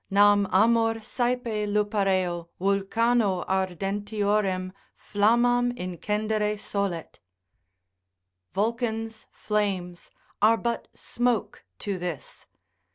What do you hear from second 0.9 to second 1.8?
saepe